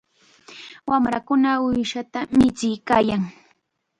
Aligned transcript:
Wamrakuna 0.89 1.49
uushata 1.65 2.19
michiykaayan. 2.37 3.23